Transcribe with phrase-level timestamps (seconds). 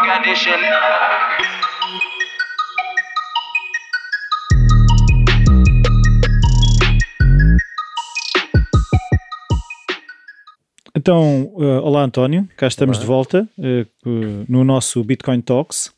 [0.00, 0.72] conditioner.
[10.94, 13.02] Então, eh, olá António, cá estamos Olá.
[13.02, 13.86] de volta eh,
[14.48, 15.92] no nosso Bitcoin Talks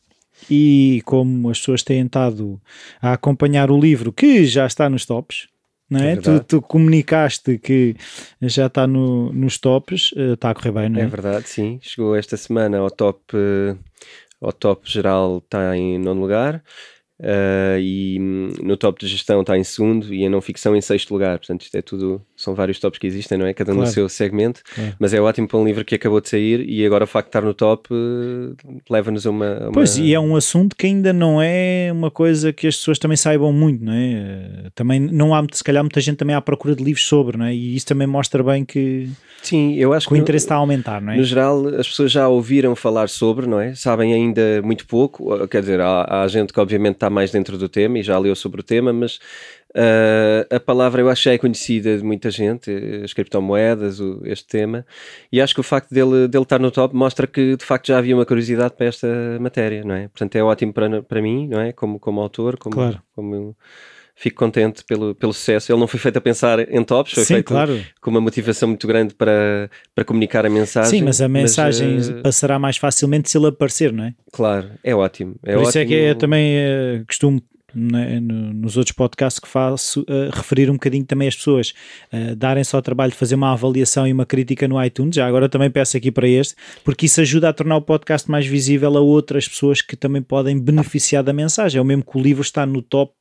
[0.49, 2.61] e como as pessoas têm estado
[3.01, 5.47] a acompanhar o livro que já está nos tops,
[5.89, 6.13] não é?
[6.13, 7.95] É tu, tu comunicaste que
[8.41, 11.03] já está no- nos tops, eh, está a correr bem, não é?
[11.03, 11.79] É verdade, sim.
[11.81, 13.75] Chegou esta semana ao top, eh,
[14.41, 16.63] ao top geral, está em nono lugar.
[17.21, 20.79] eh, e hum, no top de gestão está em segundo e em não ficção em
[20.81, 21.37] sexto lugar.
[21.37, 23.53] Portanto, isto é tudo, são vários tops que existem, não é?
[23.53, 23.87] Cada um Claro.
[23.89, 24.61] no seu segmento.
[24.97, 27.29] Mas é ótimo para um livro que acabou de sair e agora o facto de
[27.29, 31.11] estar no top eh, leva-nos a uma, uma- Pois, e é um assunto que ainda
[31.11, 34.11] não é uma coisa que as pessoas também saibam muito, não é?
[34.13, 37.45] Eh, Também não há, se calhar, muita gente também à procura de livros sobre, não
[37.45, 37.53] é?
[37.53, 39.09] E isso também mostra bem que,
[39.41, 41.17] Sim, eu acho que o no- interesse está a aumentar, não é?
[41.17, 43.75] No geral, as pessoas já ouviram falar sobre, não é?
[43.75, 47.67] Sabem ainda muito pouco, quer dizer, há, há gente que obviamente está mais dentro do
[47.67, 49.19] tema e já leu sobre o tema, mas
[49.75, 52.71] ah, a palavra eu acho que já é conhecida de muita gente,
[53.03, 54.85] as criptomoedas, o- este tema,
[55.31, 57.97] e acho que o facto dele, dele estar no top mostra que de facto já
[57.97, 59.07] havia uma curiosidade para esta
[59.39, 60.07] matéria, não é?
[60.07, 61.71] Portanto, é ótimo para, para mim, não é?
[61.71, 63.01] Como, como autor, como, Claro.
[63.15, 63.55] como eu
[64.15, 65.71] fico contente pelo, pelo sucesso.
[65.71, 67.81] Ele não foi feito a pensar em tops, foi Sim, feito claro.
[68.01, 70.99] com uma motivação muito grande para, para comunicar a mensagem.
[70.99, 74.13] Sim, mas a mensagem eh, passará mais facilmente se ele aparecer, não é?
[74.33, 75.35] claro, é ótimo.
[75.45, 76.07] É Por isso é que ótimo.
[76.09, 77.41] eu também eh, costumo,
[77.73, 81.73] né, no- nos outros podcasts que faço, eh, referir um bocadinho também as pessoas,
[82.11, 85.15] eh, darem só o trabalho de fazer uma avaliação e uma crítica no iTunes.
[85.15, 88.45] Já agora também peço aqui para este, porque isso ajuda a tornar o podcast mais
[88.45, 91.79] visível a outras pessoas que também podem beneficiar da mensagem.
[91.79, 93.13] É o mesmo que o livro está no top,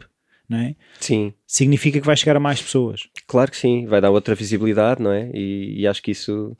[0.49, 0.75] não é?
[1.01, 3.09] Sim, Significa que vai chegar a mais pessoas.
[3.27, 5.31] claro que sim, vai dar outra visibilidade, não é?
[5.35, 6.57] E, e acho que isso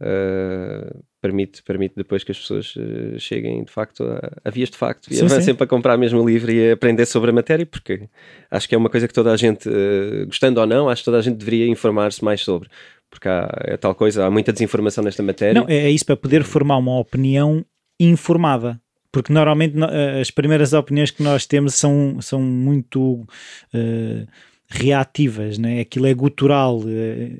[0.00, 4.76] ah, permite, permite depois que as pessoas eh, cheguem de facto a, a vias de
[4.76, 5.54] facto e Sim, avancem sim.
[5.54, 8.08] para comprar mesmo o livro e aprender sobre a matéria, porque
[8.50, 11.06] acho que é uma coisa que toda a gente, eh, gostando ou não, acho que
[11.06, 12.68] toda a gente deveria informar-se mais sobre.
[13.08, 15.60] Porque há, é tal coisa, há muita desinformação nesta matéria.
[15.60, 17.64] Não, é é isso para poder formar uma opinião
[18.00, 18.80] informada.
[19.12, 23.26] Porque normalmente no- eh, as primeiras opiniões que nós temos são, são muito
[23.72, 24.26] eh,
[24.74, 25.80] reativas, né?
[25.80, 26.80] aquilo é gutural.
[26.86, 27.32] eh,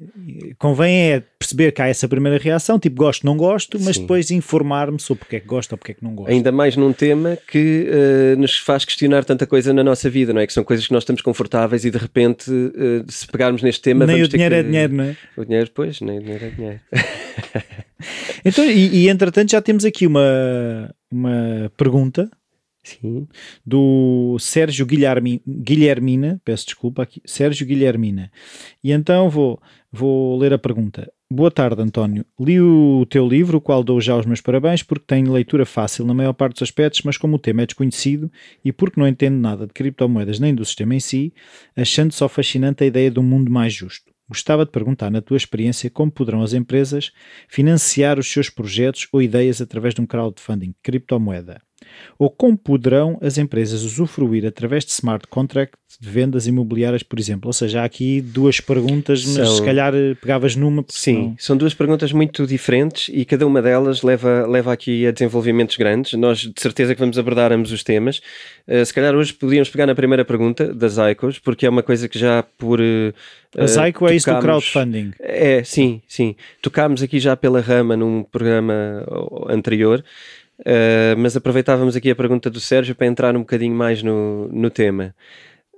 [0.59, 4.03] convém é perceber que há essa primeira reação, tipo gosto, não gosto, mas Sim.
[4.03, 6.31] depois informar-me sobre porque é que gosto ou porque é que não gosto.
[6.31, 10.41] Ainda mais num tema que eh, nos faz questionar tanta coisa na nossa vida, não
[10.41, 10.47] é?
[10.47, 14.07] Que são coisas que nós estamos confortáveis e de repente, eh, se pegarmos neste tema.
[14.07, 15.17] Nem o dinheiro que- é dinheiro, não é?
[15.37, 16.81] O dinheiro, pois, nem o dinheiro é dinheiro.
[18.45, 22.29] Então, e, e entretanto já temos aqui uma, uma pergunta
[22.83, 23.29] Sim.
[23.65, 28.31] do Sérgio Guilhermi, Guilhermina, peço desculpa aqui, Sérgio Guilhermina.
[28.83, 31.11] E então vou, vou ler a pergunta.
[31.31, 32.27] Boa tarde, António.
[32.39, 36.05] Li o teu livro, o qual dou já os meus parabéns, porque tem leitura fácil
[36.05, 38.31] na maior parte dos aspectos, mas como o tema é desconhecido
[38.65, 41.33] e porque não entendo nada de criptomoedas nem do sistema em si,
[41.77, 44.13] achando só fascinante a ideia de um mundo mais justo.
[44.29, 47.13] Gostava de perguntar, na tua experiência, como poderão as empresas
[47.49, 51.63] financiar os seus projetos ou ideias através de um crowdfunding criptomoeda?
[52.19, 57.49] Ou como poderão as empresas usufruir através de smart contracts de vendas imobiliárias, por exemplo?
[57.49, 60.85] Ou seja, há aqui duas perguntas, mas São- se calhar eh, pegavas numa.
[60.89, 65.11] Sim, senão- são duas perguntas muito diferentes e cada uma delas leva, leva aqui a
[65.11, 66.13] desenvolvimentos grandes.
[66.15, 68.21] Nós de certeza que vamos abordar ambos os temas.
[68.67, 72.09] Eh, se calhar hoje podíamos pegar na primeira pergunta das ICOs, porque é uma coisa
[72.09, 72.81] que já por.
[72.81, 73.13] eh,
[73.59, 75.13] A Zyco é isso do crowdfunding.
[75.21, 76.35] É, sim, sim.
[76.63, 79.05] Tocámos aqui já pela rama num programa
[79.49, 80.03] anterior,
[80.65, 84.71] eh, mas aproveitávamos aqui a pergunta do Sérgio para entrar um bocadinho mais no, no
[84.71, 85.15] tema.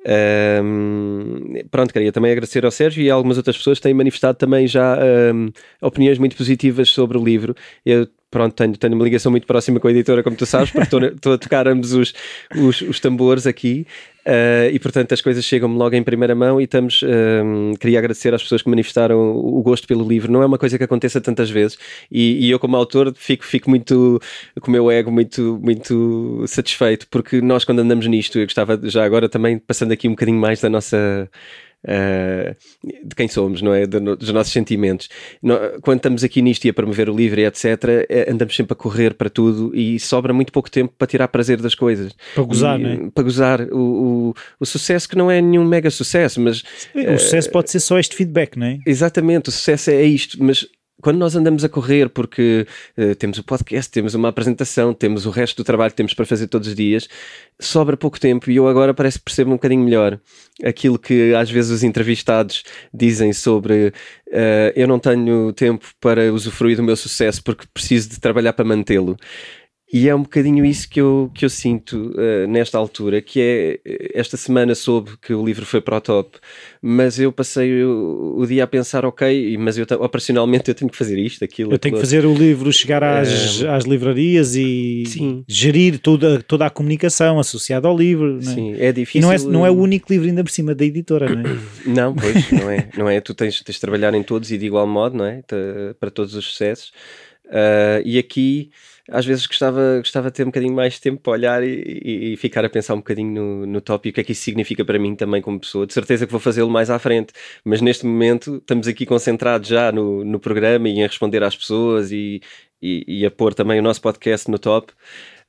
[0.07, 4.37] Ahm, pronto, queria também agradecer ao Sérgio e a algumas outras pessoas que têm manifestado
[4.37, 5.49] também já ahm,
[5.81, 7.55] opiniões muito positivas sobre o livro.
[7.87, 10.85] Eu, pronto, tenho, tenho uma ligação muito próxima com a editora, como tu sabes, porque
[10.85, 12.13] estou, estou a tocar ambos os,
[12.55, 13.87] os, os tambores aqui
[14.27, 17.03] ah, e, portanto, as coisas chegam-me logo em primeira mão e estamos.
[17.03, 20.33] ahm, queria agradecer às pessoas que manifestaram o, o gosto pelo livro.
[20.33, 21.79] Não é uma coisa que aconteça tantas vezes
[22.11, 24.21] e, e eu, como autor, fico, fico muito
[24.61, 29.05] com o meu ego muito, muito satisfeito, porque nós, quando andamos nisto, eu gostava já
[29.05, 31.29] agora também passando aqui um bocadinho mais da nossa.
[31.87, 33.87] Ah, de quem somos, não é?
[33.87, 35.09] Do- dos nossos sentimentos.
[35.83, 37.65] Quando estamos aqui nisto e a promover o livro e etc.,
[38.09, 41.61] eh, andamos sempre a correr para tudo e sobra muito pouco tempo para tirar prazer
[41.61, 42.15] das coisas.
[42.35, 43.11] Para gozar, E, não é?
[43.15, 43.61] Para gozar.
[43.73, 43.79] O,
[44.31, 46.63] o, o sucesso que não é nenhum mega sucesso, mas
[46.95, 48.79] O sucesso pode ser só este feedback, não é?
[48.87, 50.67] Exatamente, o sucesso é isto, mas
[51.05, 52.67] quando nós andamos a correr porque
[52.97, 56.25] eh, temos o podcast, temos uma apresentação, temos o resto do trabalho que temos para
[56.25, 57.07] fazer todos os dias,
[57.61, 60.19] sobra pouco tempo e eu agora parece que percebo um bocadinho melhor
[60.65, 62.63] aquilo que às vezes os entrevistados
[62.93, 63.93] dizem sobre
[64.31, 68.65] eh, eu não tenho tempo para usufruir do meu sucesso porque preciso de trabalhar para
[68.65, 69.15] mantê-lo.
[69.95, 73.81] E é um bocadinho isso que eu, que eu sinto uh, nesta altura, que é
[74.13, 76.37] esta semana soube que o livro foi para o top,
[76.83, 80.97] mas eu passei o, o dia a pensar, ok, mas eu operacionalmente eu tenho que
[80.97, 81.71] fazer isto, aquilo.
[81.73, 85.45] Eu tenho que fazer o livro chegar às, uh, às livrarias e sim.
[85.47, 88.41] gerir toda, toda a comunicação associada ao livro.
[88.43, 88.55] Não é?
[88.57, 89.21] Sim, é difícil.
[89.21, 91.55] E não é, não é o único livro ainda por cima da editora, não é?
[91.87, 92.89] Não, pois, não é.
[92.97, 93.21] Não é.
[93.21, 95.41] Tu tens, tens de trabalhar em todos e de igual modo, não é?
[96.01, 96.93] Para todos os sucessos.
[97.47, 98.71] Uh, e aqui
[99.11, 102.37] às vezes gostava, gostava de ter um bocadinho mais tempo para olhar e, e, e
[102.37, 104.85] ficar a pensar um bocadinho no, no top e o que é que isso significa
[104.85, 105.87] para mim também como pessoa.
[105.87, 107.33] De certeza que vou fazê-lo mais à frente,
[107.65, 112.11] mas neste momento estamos aqui concentrados já no, no programa e em responder às pessoas
[112.13, 112.41] e,
[112.81, 114.93] e, e a pôr também o nosso podcast no top.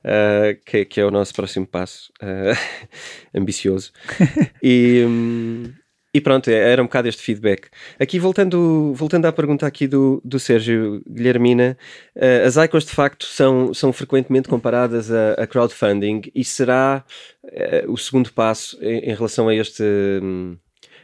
[0.04, 2.56] Uh, que, que, é o nosso próximo passo uh,
[3.34, 3.90] ambicioso
[4.62, 5.72] e, um,
[6.16, 7.68] e pronto, é, era um bocado este feedback.
[8.00, 11.76] Aqui voltando, voltando à pergunta aqui do, do Sérgio Guilhermina,
[12.16, 17.04] uh, as ICOs de facto são, são frequentemente comparadas a, a crowdfunding e será
[17.44, 19.82] uh, o segundo passo em, em relação a este...
[20.22, 20.56] Um,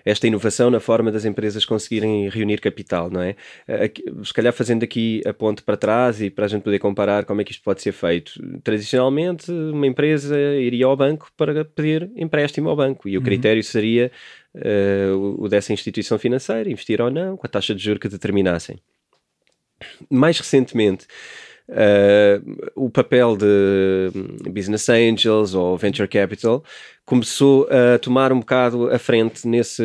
[0.04, 3.36] esta inovação na forma das empresas conseguirem reunir capital, não é?
[3.84, 7.24] Aqui, se calhar fazendo aqui a ponte para trás e para a gente poder comparar
[7.24, 8.32] como é que isto pode ser feito.
[8.62, 13.24] Tradicionalmente, uma empresa iria ao banco para pedir empréstimo ao banco e o uhum.
[13.24, 14.10] critério seria
[14.54, 18.78] uh, o dessa instituição financeira, investir ou não, com a taxa de juros que determinassem.
[20.08, 21.06] Mais recentemente,
[21.68, 26.64] uh, o papel de business angels ou venture capital
[27.04, 29.82] começou a tomar um bocado a frente nesse,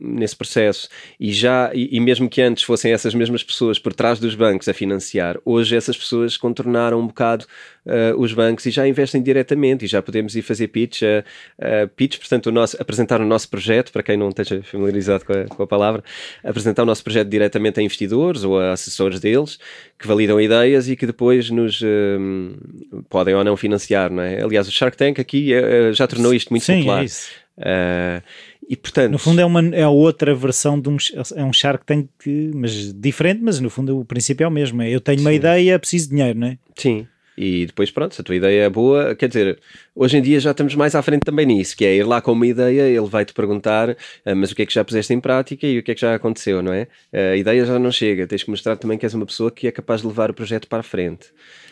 [0.00, 0.88] nesse processo
[1.18, 4.68] e já e, e, mesmo que antes fossem essas mesmas pessoas por trás dos bancos
[4.68, 7.46] a financiar, hoje essas pessoas contornaram um bocado
[7.86, 11.24] uh, os bancos e já investem diretamente e já podemos ir fazer pitch, uh,
[11.58, 15.32] uh, pitch, portanto o nosso, apresentar o nosso projeto, para quem não esteja familiarizado com
[15.32, 16.02] a, com a palavra,
[16.42, 19.58] apresentar o nosso projeto diretamente a investidores ou a assessores deles
[19.98, 21.80] que validam ideias e que depois nos
[23.08, 24.42] podem ou não financiar, não é?
[24.42, 25.52] Aliás, o Shark Tank aqui
[25.92, 27.02] já tornou isto muito Sim, popular.
[27.02, 27.30] É isso.
[27.58, 28.22] Uh,
[28.68, 30.96] e portanto, no fundo é uma é outra versão de um
[31.34, 32.08] é um Shark Tank
[32.54, 34.80] mas diferente, mas no fundo o princípio é o mesmo.
[34.80, 35.24] É, eu tenho sim.
[35.24, 36.58] uma ideia, preciso de dinheiro, não é?
[36.76, 37.06] Sim.
[37.42, 39.58] E depois, pronto, se a tua ideia é boa, quer dizer,
[39.96, 42.32] hoje em dia já estamos mais à frente também nisso, que é ir lá com
[42.32, 43.96] uma ideia, ele vai-te perguntar,
[44.26, 46.02] ah, mas o que é que já puseste em prática e o que é que
[46.02, 46.86] já aconteceu, não é?
[47.10, 49.72] A ideia já não chega, tens que mostrar também que és uma pessoa que é
[49.72, 51.28] capaz de levar o projeto para a frente.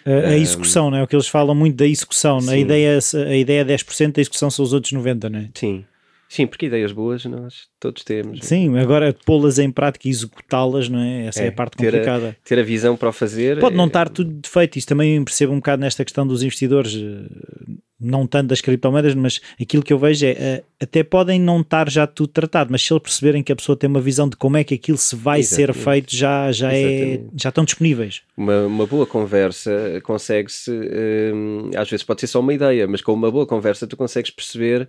[0.06, 1.03] A, a execução, não é?
[1.03, 4.50] O que eles falam muito da execução, a ideia, a ideia é 10%, a execução
[4.50, 5.50] são os outros 90%, não é?
[5.53, 5.85] Sim.
[6.28, 8.40] Sim, porque ideias boas nós todos temos.
[8.42, 11.26] Sim, agora pô-las em prática e executá-las, não é?
[11.26, 12.36] Essa é, é a parte ter complicada.
[12.38, 13.58] A, ter a visão para o fazer.
[13.58, 13.86] Pode não é...
[13.86, 18.48] estar tudo feito, isso também percebo um bocado nesta questão dos investidores, eh, não tanto
[18.48, 22.28] das criptomoedas, mas aquilo que eu vejo é, eh, até podem não estar já tudo
[22.28, 24.74] tratado, mas se eles perceberem que a pessoa tem uma visão de como é que
[24.74, 25.78] aquilo se vai Exatamente.
[25.78, 28.20] ser feito, já, já, é, já estão disponíveis.
[28.36, 33.14] Uma, uma boa conversa consegue-se, hum, às vezes pode ser só uma ideia, mas com
[33.14, 34.86] uma boa conversa tu consegues perceber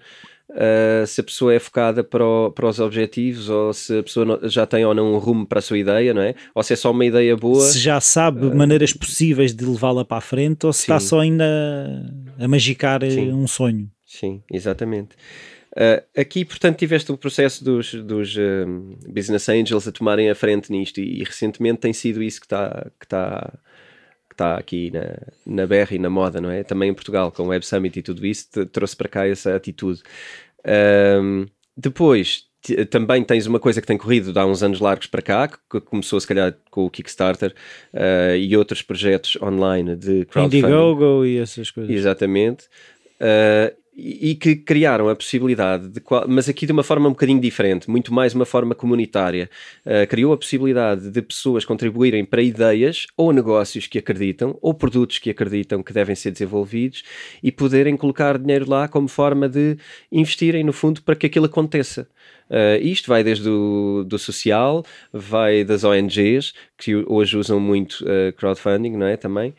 [0.49, 4.39] uh, se a pessoa é focada para, o, para, os objetivos ou se a pessoa
[4.43, 6.35] já tem ou não um rumo para a sua ideia, não é?
[6.53, 7.61] Ou se é só uma ideia boa.
[7.61, 10.83] Se já sabe uh, maneiras possíveis de levá-la para a frente ou se sim.
[10.83, 11.45] está só ainda
[12.37, 13.31] a magicar eh, sim.
[13.31, 13.89] um sonho.
[14.05, 15.15] Sim, exatamente.
[15.71, 18.35] Uh, aqui, portanto, tiveste o processo dos, dos
[19.07, 22.87] business angels a tomarem a frente nisto e, e recentemente tem sido isso que está
[22.99, 23.53] que tá
[24.39, 26.63] está aqui na, na BR e na moda, não é?
[26.63, 30.01] Também em Portugal, com o Web Summit e tudo isso, trouxe para cá essa atitude.
[30.65, 32.43] Um, depois,
[32.89, 36.19] também tens uma coisa que tem corrido há uns anos largos para cá, que começou
[36.19, 37.53] se calhar com o Kickstarter
[37.93, 40.57] uh, e outros projetos online de crowdfunding.
[40.57, 41.95] Indiegogo e essas coisas.
[41.95, 42.65] Exatamente.
[43.15, 47.89] Uh, e que criaram a possibilidade, de, mas aqui de uma forma um bocadinho diferente,
[47.89, 49.49] muito mais uma forma comunitária.
[49.85, 55.19] Uh, criou a possibilidade de pessoas contribuírem para ideias ou negócios que acreditam, ou produtos
[55.19, 57.03] que acreditam que devem ser desenvolvidos
[57.43, 59.77] e poderem colocar dinheiro lá como forma de
[60.11, 62.07] investirem no fundo para que aquilo aconteça.
[62.49, 68.33] Uh, isto vai desde o do social, vai das ONGs, que hoje usam muito uh,
[68.33, 69.15] crowdfunding, não é?
[69.15, 69.53] Também.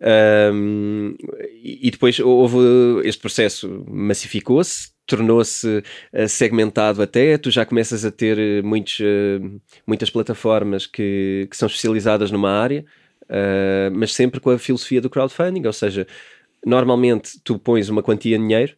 [0.00, 1.14] Um,
[1.62, 2.58] e depois houve
[3.04, 9.60] este processo massificou-se, tornou-se uh, segmentado até, tu já começas a ter eh, muitos, uh,
[9.86, 12.84] muitas plataformas que, que, são especializadas numa área,
[13.24, 16.06] uh, mas sempre com a filosofia do crowdfunding, ou seja,
[16.66, 18.74] normalmente tu pões uma quantia de dinheiro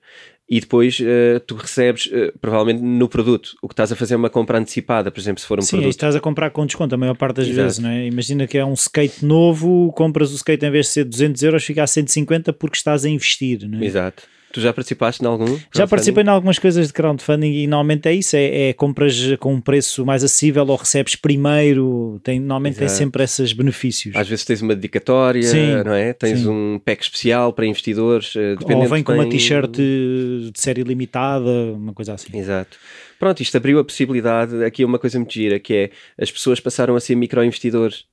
[0.49, 3.57] e depois uh, tu recebes uh, provavelmente no produto.
[3.61, 5.71] O que estás a fazer é uma compra antecipada, por exemplo, se for um Sim,
[5.71, 5.85] produto.
[5.87, 7.63] Sim, estás a comprar com desconto a maior parte das Exato.
[7.63, 8.07] vezes, não é?
[8.07, 11.65] Imagina que é um skate novo, compras o skate em vez de ser 200 euros,
[11.65, 13.85] fica a 150 porque estás a investir, não é?
[13.85, 14.23] Exato.
[14.57, 15.59] Tu já participaste em algum?
[15.71, 19.53] Já participei em algumas coisas de crowdfunding e normalmente é isso: é, é compras com
[19.53, 22.19] um preço mais acessível ou recebes primeiro.
[22.25, 22.87] Tem, normalmente Exato.
[22.87, 24.17] tem sempre esses benefícios.
[24.17, 26.15] Às vezes tens uma dedicatória, sim, não é?
[26.15, 26.49] Tens sim.
[26.49, 28.33] um pack especial para investidores.
[28.35, 29.21] Eh, ou vem com tem...
[29.21, 32.35] uma t-shirt de série limitada, uma coisa assim.
[32.35, 32.79] Exato.
[33.19, 34.65] Pronto, isto abriu a possibilidade.
[34.65, 38.07] Aqui é uma coisa muito gira que é as pessoas passaram a ser microinvestidores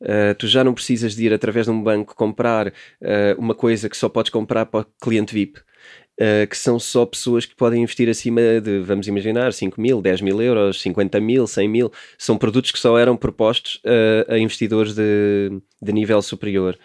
[0.00, 2.72] Uh, tu já não precisas de ir através de um banco comprar uh,
[3.36, 5.60] uma coisa que só podes comprar para o cliente VIP.
[6.20, 10.20] Uh, que são só pessoas que podem investir acima de, vamos imaginar, 5 mil, 10
[10.20, 11.92] mil euros, 50 mil, 100 mil.
[12.18, 13.80] São produtos que só eram propostos
[14.26, 16.76] a investidores de, de nível superior.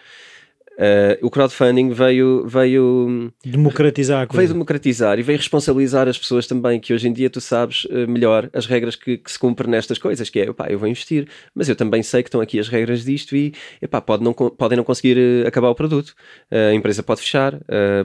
[0.76, 6.92] Uh, o crowdfunding veio, veio democratizar veio democratizar e veio responsabilizar as pessoas também que
[6.92, 10.28] hoje em dia tu sabes uh, melhor as regras que, que, se cumprem nestas coisas
[10.28, 13.04] que é, opá, eu vou investir mas eu também sei que estão aqui as regras
[13.04, 16.12] disto e epá, pode não, podem não conseguir uh, acabar o produto
[16.50, 17.56] a empresa pode fechar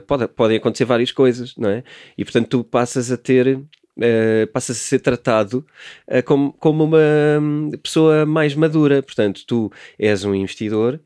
[0.06, 1.82] pode, podem acontecer várias coisas não é?
[2.16, 3.60] e portanto tu passas a ter
[3.98, 5.66] Uh, passas a ser tratado
[6.08, 6.98] uh, como, como uma
[7.38, 9.02] um, pessoa mais madura.
[9.02, 10.98] Portanto, tu és um investidor,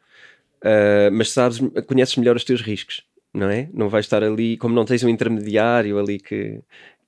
[0.64, 3.02] uh, mas sabes, conheces melhor os teus riscos,
[3.32, 3.68] não é?
[3.72, 6.60] Não vais estar ali, como não tens um intermediário ali que,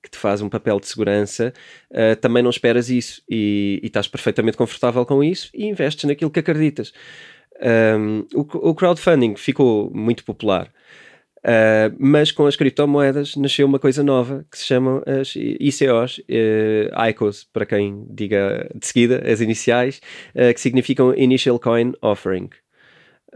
[0.07, 1.53] que te faz um papel de segurança,
[1.91, 6.31] uh, também não esperas isso e, e, estás perfeitamente confortável com isso e investes naquilo
[6.31, 6.93] que acreditas.
[7.99, 10.71] Um, o, o, crowdfunding ficou muito popular.
[11.39, 17.09] Uh, mas com as criptomoedas nasceu uma coisa nova que se chamam as ICOs, uh,
[17.09, 20.01] ICOs, para quem diga de seguida as iniciais,
[20.35, 22.51] que significam Initial Coin Offering.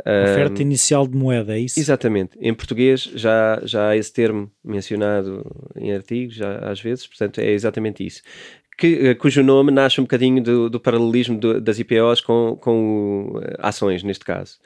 [0.01, 1.79] Oferta inicial de moeda, é isso?
[1.79, 2.39] Exatamente.
[2.41, 5.45] Em português já, já há esse termo mencionado
[5.77, 8.23] em artigos, já às vezes, portanto é exatamente isso.
[8.79, 13.33] Que, eh, cujo nome nasce um bocadinho do, do paralelismo do, das IPOs com, com
[13.35, 14.59] uh, ações, neste caso.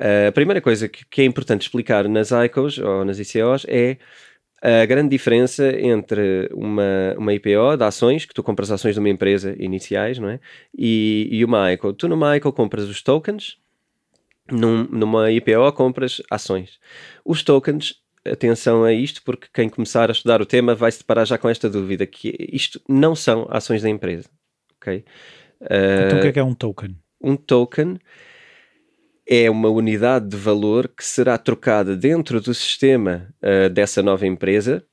[0.00, 3.98] Uh, a primeira coisa que, que, é importante explicar nas ICOs ou nas ICOs é
[4.60, 9.08] a grande diferença entre uma, uma IPO de ações, que tu compras ações de uma
[9.08, 10.40] empresa iniciais, não é?
[10.76, 11.92] E, e uma ICO.
[11.92, 13.58] Tu numa ICO compras os tokens,
[14.50, 16.78] num, numa IPO compras ações.
[17.24, 21.26] Os tokens, atenção a isto, porque quem começar a estudar o tema vai se deparar
[21.26, 24.28] já com esta dúvida, que isto não são ações da empresa.
[24.76, 25.04] Ok?
[25.60, 26.96] Uh, então o que é que é um token?
[27.20, 27.98] Um token
[29.28, 34.84] é uma unidade de valor que será trocada dentro do sistema uh, dessa nova empresa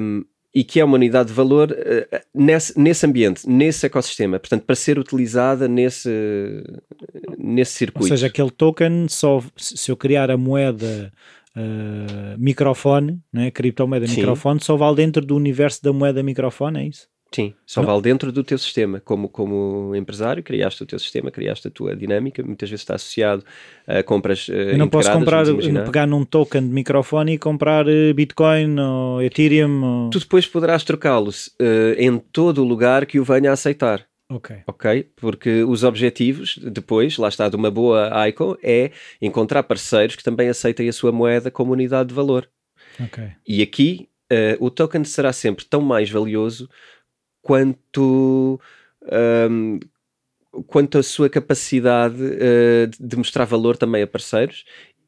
[0.00, 4.62] um, e que é uma unidade de valor uh, nesse, nesse ambiente, nesse ecossistema, portanto,
[4.62, 6.10] para ser utilizada nesse,
[7.36, 8.04] nesse circuito.
[8.04, 11.12] Ou seja, aquele token, só se eu criar a moeda
[11.56, 14.16] uh, microfone, né, criptomoeda Sim.
[14.16, 17.08] microfone, só vale dentro do universo da moeda microfone, é isso?
[17.34, 17.88] Sim, só não.
[17.88, 19.00] vale dentro do teu sistema.
[19.00, 23.44] Como, como empresário, criaste o teu sistema, criaste a tua dinâmica, muitas vezes está associado
[23.88, 24.46] a compras.
[24.46, 25.44] Uh, eu não posso comprar,
[25.84, 29.82] pegar num token de microfone e comprar uh, Bitcoin ou Ethereum.
[29.82, 30.10] Ou...
[30.10, 34.06] Tu depois poderás trocá-los uh, em todo o lugar que o venha a aceitar.
[34.30, 34.56] Ok.
[34.68, 35.10] Ok?
[35.16, 40.48] Porque os objetivos, depois, lá está, de uma boa ICO, é encontrar parceiros que também
[40.48, 42.48] aceitem a sua moeda como unidade de valor.
[43.00, 43.24] Ok.
[43.46, 44.08] E aqui
[44.58, 46.68] o token será sempre tão mais valioso
[47.44, 48.58] quanto,
[49.50, 49.78] um,
[50.66, 54.64] quanto a sua capacidade uh, de mostrar valor também a parceiros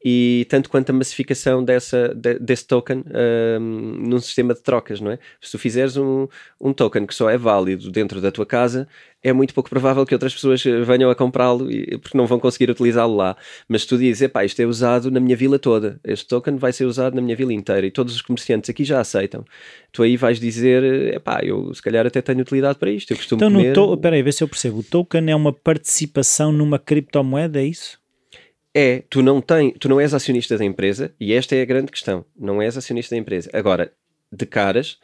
[0.09, 3.03] e tanto quanto a massificação dessa, de, desse token
[3.59, 3.59] um,
[4.07, 5.19] num sistema de trocas, não é?
[5.41, 6.29] Se tu fizeres um,
[6.61, 8.87] um token que só é válido dentro da tua casa,
[9.21, 11.67] é muito pouco provável que outras pessoas venham a comprá-lo
[12.01, 13.35] porque não vão conseguir utilizá-lo lá.
[13.67, 16.71] Mas se tu dizes, epá, isto é usado na minha vila toda, este token vai
[16.71, 19.43] ser usado na minha vila inteira e todos os comerciantes aqui já aceitam,
[19.91, 23.39] tu aí vais dizer, epá, eu se calhar até tenho utilidade para isto, eu costumo
[23.39, 23.71] então, comer...
[23.71, 27.99] Então, peraí, vê se eu percebo, o token é uma participação numa criptomoeda, é isso?
[28.79, 31.91] É, tu não, tem, tu não és acionista da empresa, e esta é a grande
[31.91, 33.49] questão, não és acionista da empresa.
[33.51, 33.91] Agora,
[34.31, 34.99] de caras,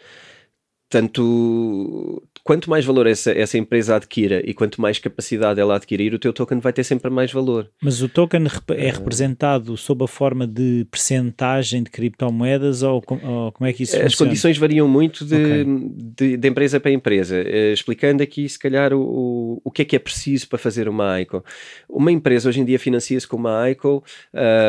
[0.88, 6.19] tanto quanto mais valor essa, essa empresa adquira e quanto mais capacidade ela adquirir, o
[6.19, 7.69] teu token vai ter sempre mais valor.
[7.81, 8.45] Mas o token
[8.75, 13.95] é representado sob a forma de percentagem de criptomoedas ou, ou como é que isso
[13.95, 14.29] As funciona?
[14.29, 15.65] condições variam muito de, okay.
[15.95, 17.41] de, de, empresa para empresa.
[17.41, 21.21] Uh, explicando aqui, se calhar, o, o que é que é preciso para fazer uma
[21.21, 21.43] ICO.
[21.88, 24.03] Uma empresa hoje em dia financia-se com uma ICO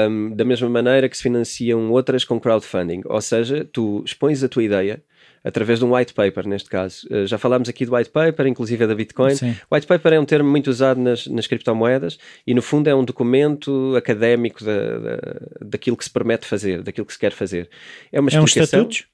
[0.08, 3.02] um, da mesma maneira que se financiam outras com crowdfunding.
[3.06, 5.02] Ou seja, tu expões a tua ideia
[5.44, 7.06] através de um white paper, neste caso.
[7.10, 9.36] Uh, já falámos aqui do white paper, inclusive é da Bitcoin.
[9.36, 9.54] Sim.
[9.70, 13.04] White paper é um termo muito usado nas, nas criptomoedas e, no fundo, é um
[13.04, 15.18] documento académico da, da,
[15.60, 17.68] daquilo que se permite fazer, daquilo que se quer fazer.
[18.10, 18.80] É uma explicação.
[18.80, 19.13] É um estatuto?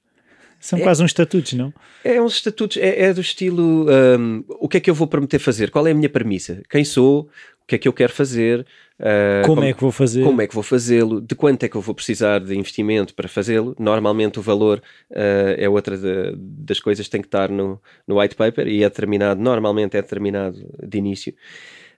[0.61, 1.73] São é, quase uns estatutos, não?
[2.03, 5.39] É uns estatutos, é, é do estilo um, o que é que eu vou prometer
[5.39, 5.71] fazer?
[5.71, 6.61] Qual é a minha premissa?
[6.69, 7.29] Quem sou?
[7.63, 8.65] O que é que eu quero fazer?
[8.99, 10.23] Uh, como, como, é que vou fazer?
[10.23, 11.19] Como é que vou fazê-lo?
[11.19, 13.75] De quanto é que eu vou precisar de investimento para fazê-lo?
[13.79, 18.19] Normalmente o valor uh, é outra de, das coisas que tem que estar no, no
[18.19, 21.33] white paper e é determinado, normalmente é determinado de início.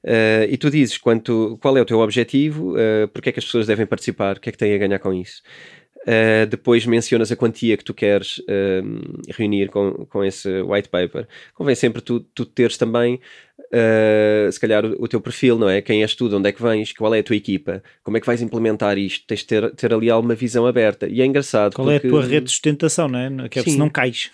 [0.03, 3.46] Uh, e tu dizes quanto, qual é o teu objetivo, uh, porque é que as
[3.46, 5.41] pessoas devem participar, o que é que têm a ganhar com isso.
[6.03, 11.25] Uh, depois mencionas a quantia que tu queres uh, reunir com, com esse white paper.
[11.53, 13.22] Convém sempre tu, tu teres também,
[13.57, 15.81] uh, se calhar, o, o, teu perfil, não é?
[15.81, 18.19] Quem és tu, de onde é que vens, qual é a tua equipa, como é
[18.19, 19.25] que vais implementar isto?
[19.25, 21.07] Tens de ter, ter ali alguma visão aberta.
[21.07, 21.74] E é engraçado.
[21.74, 22.05] Qual porque...
[22.05, 23.50] é a tua rede de sustentação, não é?
[23.50, 24.29] Que é se não cais.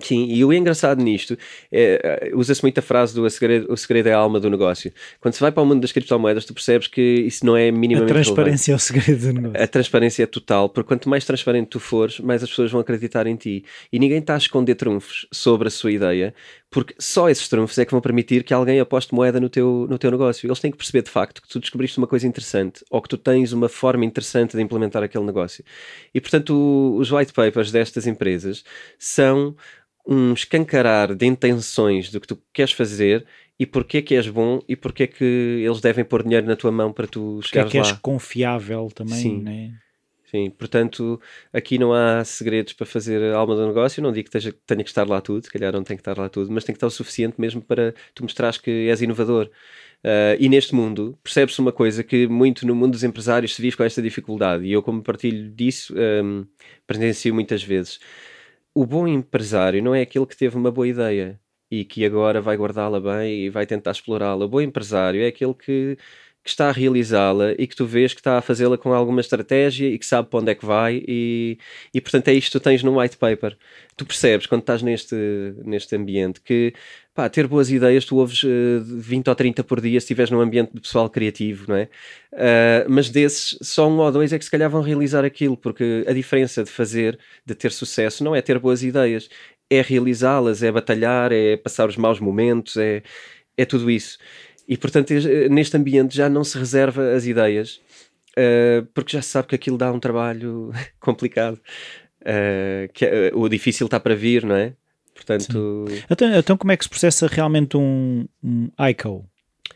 [0.00, 1.38] Sim, e o engraçado nisto
[1.70, 4.50] é, é, usa-se muito a frase do o segredo, o segredo é a alma do
[4.50, 4.92] negócio.
[5.20, 8.10] Quando se vai para o mundo das criptomoedas, tu percebes que isso não é minimamente.
[8.10, 8.72] A transparência relevante.
[8.72, 9.62] é o segredo do negócio.
[9.62, 13.26] A transparência é total, porque quanto mais transparente tu fores, mais as pessoas vão acreditar
[13.28, 13.64] em ti.
[13.92, 16.34] E ninguém está a esconder trunfos sobre a sua ideia,
[16.70, 19.96] porque só esses trunfos é que vão permitir que alguém aposte moeda no teu, no
[19.96, 20.48] teu negócio.
[20.48, 23.16] Eles têm que perceber de facto que tu descobriste uma coisa interessante ou que tu
[23.16, 25.64] tens uma forma interessante de implementar aquele negócio.
[26.12, 28.64] E portanto, os white papers destas empresas
[28.98, 29.54] são
[30.06, 33.24] um escancarar de intenções do que tu queres fazer
[33.58, 35.24] e porque é que és bom e porque é que
[35.64, 38.90] eles devem pôr dinheiro na tua mão para tu porque chegares é que és confiável
[38.94, 39.42] também, Sim.
[39.42, 39.72] né?
[40.34, 41.20] Sim, portanto,
[41.52, 44.02] aqui não há segredos para fazer a alma do negócio.
[44.02, 46.18] Não digo que esteja, tenha que estar lá tudo, se calhar não tem que estar
[46.18, 49.48] lá tudo, mas tem que estar o suficiente mesmo para tu mostrares que és inovador.
[50.04, 53.76] Uh, e neste mundo, percebe-se uma coisa que muito no mundo dos empresários se vive
[53.76, 56.44] com esta dificuldade, e eu, como partilho disso, um,
[56.84, 58.00] presencio muitas vezes
[58.74, 61.40] o bom empresário não é aquele que teve uma boa ideia
[61.70, 64.44] e que agora vai guardá-la bem e vai tentar explorá-la.
[64.44, 65.98] O bom empresário é aquele que,
[66.44, 69.88] que está a realizá-la e que tu vês que está a fazê-la com alguma estratégia
[69.88, 71.58] e que sabe para onde é que vai e,
[71.92, 73.56] e portanto é isto que tu tens no white paper.
[73.96, 75.16] Tu percebes quando estás neste,
[75.64, 76.74] neste ambiente que
[77.14, 80.30] pá, ter boas ideias, tu ouves uh, eh, 20 ou 30 por dia se estiveres
[80.30, 81.88] num ambiente de pessoal criativo, não é?
[82.32, 86.04] Uh, mas desses, só um ou dois é que se calhar vão realizar aquilo, porque
[86.06, 89.30] a diferença de fazer, de ter sucesso, não é ter boas ideias,
[89.70, 93.02] é realizá-las, é batalhar, é passar os maus momentos, é,
[93.56, 94.18] é tudo isso.
[94.66, 95.12] E portanto,
[95.50, 97.80] neste ambiente já não se reserva as ideias,
[98.38, 101.60] uh, porque já se sabe que aquilo dá um trabalho complicado.
[102.22, 103.04] Uh, que
[103.34, 104.72] o difícil está para vir, não é?
[105.14, 105.84] Portanto...
[106.10, 109.24] Então, então, como é que se processa realmente um, um ICO?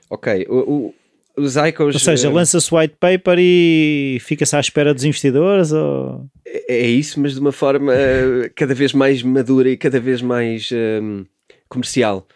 [0.08, 0.94] Ok, o, o,
[1.36, 1.94] os ICOs...
[1.94, 5.72] Ou seja, lança-se white paper e fica-se à espera dos investidores?
[5.72, 6.26] Ou...
[6.46, 7.92] É, é isso, mas de uma forma
[8.56, 11.24] cada vez mais madura e cada vez mais um,
[11.68, 12.26] comercial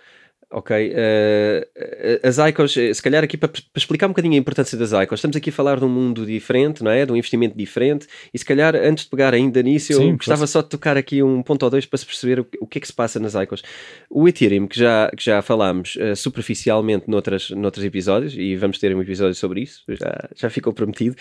[0.52, 0.92] ok?
[0.92, 4.92] Uh, as ICOs, eh, se calhar aqui para, para, explicar um bocadinho a importância das
[4.92, 7.06] ICOs, estamos aqui a falar de um mundo diferente, não é?
[7.06, 10.46] De um investimento diferente, e se calhar antes de pegar ainda nisso, eu Sim, gostava
[10.46, 12.80] só de tocar aqui um ponto ou dois para se perceber o, o, que é
[12.80, 13.62] que se passa nas ICOs.
[14.10, 18.94] O Ethereum, que já, que já falámos uh, superficialmente noutras, noutros episódios, e vamos ter
[18.94, 21.16] um episódio sobre isso, já, já ficou prometido,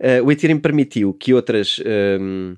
[0.00, 1.80] uh, o Ethereum permitiu que outras.
[2.20, 2.54] Um,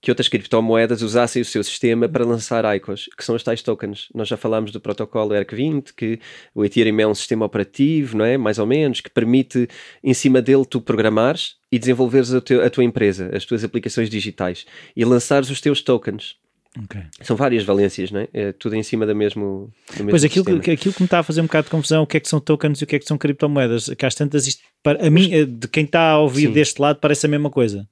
[0.00, 4.08] que outras criptomoedas usassem o seu sistema para lançar ICOs, que são os tais tokens.
[4.14, 6.18] Nós já falámos do protocolo ERC20, que
[6.54, 8.38] o Ethereum é um sistema operativo, não é?
[8.38, 9.68] Mais ou menos, que permite,
[10.02, 14.08] em cima dele, tu programares e desenvolveres a, teu, a tua empresa, as tuas aplicações
[14.08, 14.64] digitais
[14.96, 16.36] e lançares os teus tokens.
[16.84, 17.02] Okay.
[17.20, 18.28] São várias valências, não é?
[18.32, 18.52] é?
[18.52, 21.22] tudo em cima do mesmo, do mesmo Pois aquilo que, aquilo que me está a
[21.22, 22.98] fazer um bocado de confusão, o que é que são tokens e o que é
[22.98, 23.90] que são criptomoedas?
[23.98, 26.52] Que às tantas, isto, para, a mim, de quem está a ouvir Sim.
[26.52, 27.86] deste lado, parece a mesma coisa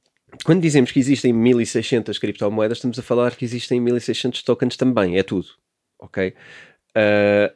[0.45, 5.23] quando dizemos que existem 1600 criptomoedas, estamos a falar que existem 1600 tokens também, é
[5.23, 5.49] tudo.
[6.01, 6.35] Ok?
[6.91, 7.55] Uh,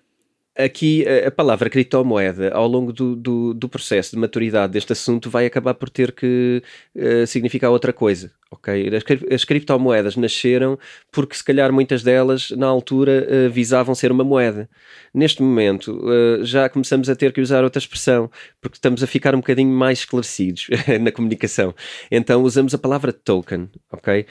[0.56, 5.46] aqui a palavra criptomoeda, ao longo do, do, do, processo de maturidade deste assunto, vai
[5.46, 6.62] acabar por ter que
[6.94, 8.32] uh, significar outra coisa.
[8.52, 8.90] Ok?
[8.94, 10.78] As, as, criptomoedas nasceram
[11.10, 14.68] porque, se calhar, muitas delas, na altura, uh, visavam ser uma moeda.
[15.14, 19.34] Neste momento, uh, já começamos a ter que usar outra expressão, porque estamos a ficar
[19.34, 20.66] um bocadinho mais esclarecidos
[21.00, 21.74] na comunicação.
[22.10, 23.70] Então, usamos a palavra token.
[23.90, 24.26] Ok?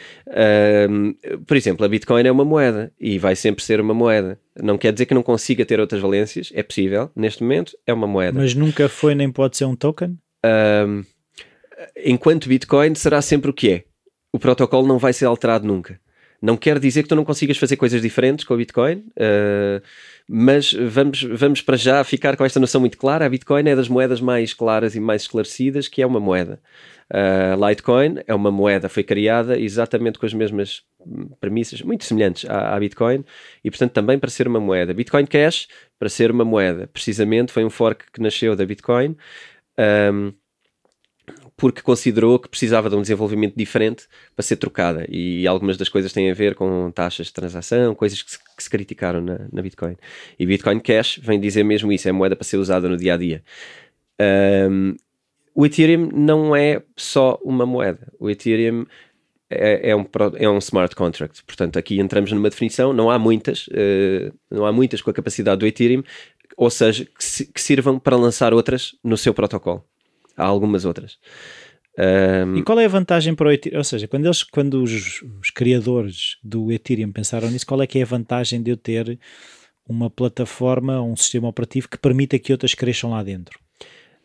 [1.48, 4.40] por exemplo, a Bitcoin é uma moeda e vai sempre ser uma moeda.
[4.62, 7.10] Não quer dizer que não consiga ter outras valências, é possível.
[7.16, 8.40] Neste momento, é uma moeda.
[8.40, 10.18] Mas nunca foi nem pode ser um token?
[12.04, 13.84] enquanto Bitcoin será sempre o que é
[14.34, 16.00] o protocolo não vai ser alterado nunca.
[16.42, 19.82] Não quer dizer que tu não consigas fazer coisas diferentes com o Bitcoin, uh,
[20.28, 23.26] mas vamos, vamos para já ficar com esta noção muito clara.
[23.26, 26.60] A Bitcoin é das moedas mais claras e mais esclarecidas, que é uma moeda.
[27.12, 30.82] Uh, Litecoin é uma moeda, foi criada exatamente com as mesmas
[31.42, 33.26] premissas, muito semelhantes à, à, Bitcoin,
[33.64, 34.94] e portanto também para ser uma moeda.
[34.94, 35.68] Bitcoin Cash,
[36.00, 39.18] para ser uma moeda, precisamente foi um fork que nasceu da Bitcoin.
[39.78, 40.34] Um,
[41.62, 45.06] porque considerou que precisava de um desenvolvimento diferente para ser trocada.
[45.08, 48.64] E algumas das coisas têm a ver com taxas de transação, coisas que se, que
[48.64, 49.96] se criticaram na, na, Bitcoin.
[50.40, 53.18] E Bitcoin Cash vem dizer mesmo isso: é moeda para ser usada no dia a
[53.18, 53.44] dia.
[54.20, 54.96] Um,
[55.54, 58.12] o Ethereum não é só uma moeda.
[58.20, 58.88] O Ethereum
[59.48, 60.04] é, é, um,
[60.38, 61.44] é um smart contract.
[61.46, 62.92] Portanto, aqui entramos numa definição.
[62.92, 66.02] Não há muitas, uh, não há muitas com a capacidade do Ethereum,
[66.58, 69.86] ou seja, que, que sirvam para lançar outras no seu protocolo.
[70.36, 71.18] Há algumas outras.
[71.98, 72.58] Um...
[72.58, 73.78] E qual é a vantagem para o Ethereum?
[73.80, 78.00] Ou seja, quando, eles, quando os, os, criadores do Ethereum pensaram nisso, qual é que
[78.00, 79.20] é a vantagem de eu ter
[79.88, 83.60] uma plataforma, um sistema operativo que permita que outras cresçam lá dentro?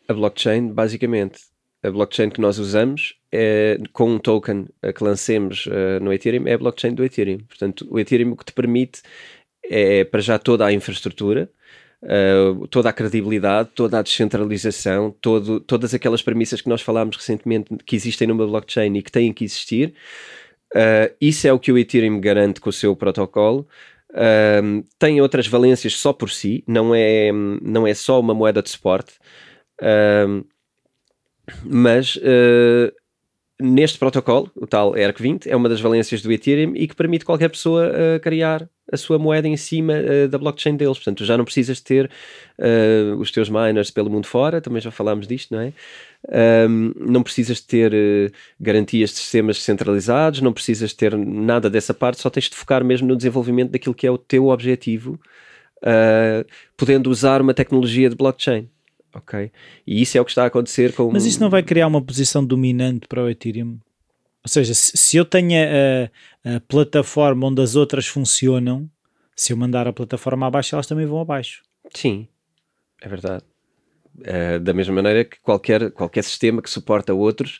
[0.07, 1.39] A blockchain, basicamente,
[1.83, 6.53] a blockchain que nós usamos é, com um token que lancemos uh, no Ethereum é
[6.53, 7.39] a blockchain do Ethereum.
[7.39, 9.01] Portanto, o Ethereum o que te permite
[9.63, 11.49] é para já toda a infraestrutura,
[12.03, 17.75] Uh, toda a credibilidade, toda a descentralização, todo, todas aquelas premissas que nós falámos recentemente
[17.85, 19.93] que existem numa blockchain e que têm que existir.
[20.75, 23.67] Uh, isso é o que o Ethereum garante com o seu protocolo.
[24.11, 27.31] Uh, tem outras valências só por si, não é,
[27.61, 29.13] não é só uma moeda de suporte,
[31.63, 32.17] mas
[33.59, 37.49] neste protocolo, o tal ERC20, é uma das valências do Ethereum e que permite qualquer
[37.49, 40.97] pessoa uh, criar a sua moeda em cima uh, da blockchain deles.
[40.97, 42.09] Portanto, já não precisas ter
[42.57, 45.73] uh, os teus miners pelo mundo fora, também já falámos disto, não é?
[46.67, 47.93] Um, não precisas ter
[48.59, 53.07] garantias de sistemas centralizados, não precisas ter nada dessa parte, só tens de focar mesmo
[53.07, 55.19] no desenvolvimento daquilo que é o teu objetivo,
[56.75, 58.67] podendo usar uma tecnologia de blockchain
[59.13, 59.51] ok?
[59.85, 61.11] E isso é o que está a acontecer com.
[61.11, 63.77] Mas isso não vai criar uma posição dominante para o Ethereum?
[64.43, 68.89] Ou seja, se, eu tenho a, a, plataforma onde as outras funcionam,
[69.35, 71.63] se eu mandar a plataforma abaixo, elas também vão abaixo.
[71.93, 72.27] Sim,
[73.01, 73.43] é verdade.
[74.19, 77.59] Uh, da mesma maneira que qualquer, qualquer sistema que suporta outros,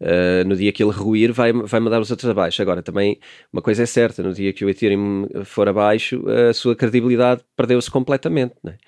[0.00, 2.60] uh, no dia que ele ruir, vai, vai mandar os outros abaixo.
[2.60, 3.18] Agora, também,
[3.52, 7.90] uma coisa é certa: no dia que o Ethereum for abaixo, a sua credibilidade perdeu-se
[7.90, 8.54] completamente.
[8.62, 8.78] Não é?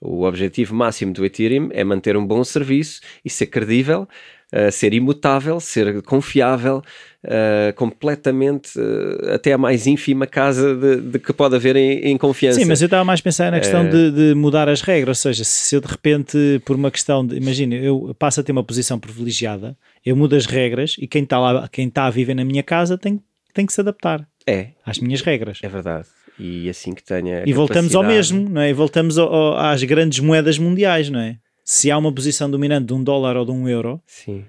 [0.00, 4.08] O objetivo máximo do Ethereum é manter um bom serviço e ser credível,
[4.52, 6.82] uh, ser imutável, ser confiável,
[7.24, 12.18] uh, completamente uh, até a mais ínfima casa de, de que pode haver em, em,
[12.18, 12.58] confiança.
[12.58, 15.32] Sim, mas eu estava mais a pensar na questão de, de, mudar as regras, ou
[15.32, 18.64] seja, se eu de repente, por uma questão de, imagina, eu passo a ter uma
[18.64, 22.44] posição privilegiada, eu mudo as regras e quem está lá, quem está a viver na
[22.44, 23.20] minha casa tem,
[23.54, 24.26] tem que se adaptar.
[24.46, 24.68] É.
[24.84, 25.58] Às minhas regras.
[25.62, 26.06] É verdade
[26.40, 27.42] e assim que tenha.
[27.46, 28.70] E voltamos ao mesmo, não é?
[28.70, 31.36] E voltamos ao, ao, às grandes moedas mundiais, não é?
[31.70, 34.02] Se há uma posição dominante de um dólar ou de um euro.
[34.04, 34.44] Sim.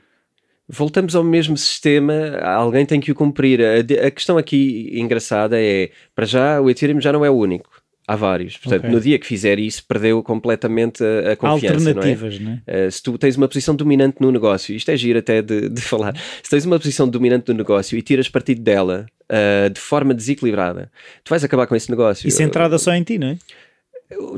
[0.67, 3.61] Voltamos ao mesmo sistema, alguém tem que o cumprir.
[3.61, 7.69] A, a questão aqui engraçada é: para já, o Ethereum já não é o único.
[8.07, 8.57] Há vários.
[8.57, 8.89] Portanto, okay.
[8.89, 11.89] no dia que fizer isso, perdeu completamente a, a confiança.
[11.89, 12.61] Alternativas, não é?
[12.65, 12.87] Não é?
[12.87, 15.81] Uh, se tu tens uma posição dominante no negócio, isto é giro até de, de
[15.85, 20.15] falar, se tens uma posição dominante no negócio e tiras partido dela uh, de forma
[20.15, 20.91] desequilibrada,
[21.23, 22.27] tu vais acabar com esse negócio.
[22.27, 23.37] E centrada só em ti, não é?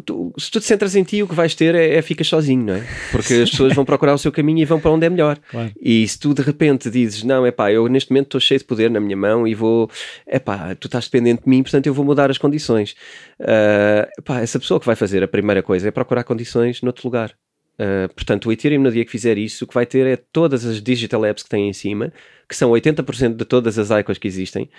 [0.06, 2.64] Tu, se tu te centras em ti, o que vais ter é, é ficas sozinho,
[2.64, 2.88] não é?
[3.12, 5.40] Porque as pessoas vão procurar o seu caminho e vão para onde é melhor.
[5.50, 5.72] Claro.
[5.82, 8.66] E se tu de repente dizes, não, é pá, eu neste momento estou cheio de
[8.66, 9.90] poder na minha mão e vou,
[10.28, 12.96] é pá, tu estás dependente de mim, portanto eu vou mudar as condições.
[13.40, 17.34] Uh, pá, essa pessoa que vai fazer a primeira coisa é procurar condições noutro lugar.
[17.74, 20.64] Uh, portanto, o Ethereum, no dia que fizer isso, o que vai ter é todas
[20.66, 22.14] as digital apps que tem em cima,
[22.48, 24.70] que são 80% de todas as ICOs que existem,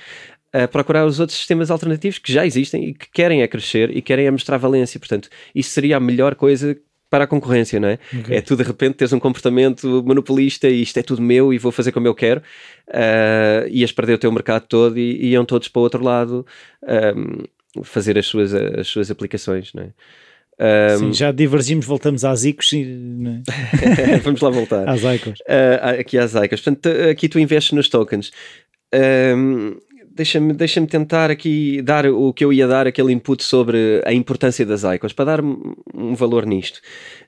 [0.54, 4.00] a procurar os outros sistemas alternativos que já existem e que querem a crescer e
[4.00, 5.00] querem a mostrar valência.
[5.00, 6.76] Portanto, isso seria a melhor coisa
[7.10, 7.98] para a concorrência, não é?
[8.20, 8.36] Okay.
[8.36, 11.72] É tu de repente teres um comportamento monopolista e isto é tudo meu e vou
[11.72, 12.40] fazer como eu quero,
[12.88, 16.46] uh, ias perder o teu mercado todo e, iam todos para o outro lado
[17.16, 19.90] um, fazer as suas, as suas aplicações, não é?
[20.94, 22.72] Um, Sim, já divergimos, voltamos às ICOs.
[22.74, 24.18] É?
[24.22, 24.86] Vamos lá voltar.
[24.88, 25.40] às ICOs.
[25.40, 26.60] Uh, aqui às ICOs.
[26.60, 28.30] Portanto, aqui tu investes nos tokens.
[29.36, 29.76] Um,
[30.14, 34.64] deixa-me deixa tentar aqui dar o que eu ia dar, aquele input sobre a importância
[34.64, 36.80] das ICOs, para dar um valor nisto.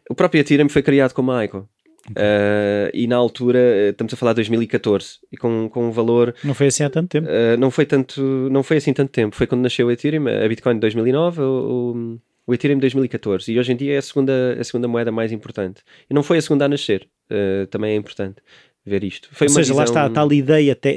[0.08, 1.68] O próprio Ethereum foi criado como ICO.
[2.10, 6.32] Uh, e na altura, estamos a falar de 2014, e com, com um valor.
[6.44, 7.26] Não foi assim há tanto tempo?
[7.26, 9.34] Uh, não, foi tanto, não foi assim tanto tempo.
[9.34, 13.72] Foi quando nasceu o Ethereum, a Bitcoin de 2009, o, o Ethereum 2014 e hoje
[13.72, 15.82] em dia é a segunda, a segunda moeda mais importante.
[16.08, 18.36] E não foi a segunda a nascer, uh, também é importante
[18.86, 19.28] ver isto.
[19.32, 19.76] Foi Ou seja, visão...
[19.76, 20.94] lá está, a tal ideia te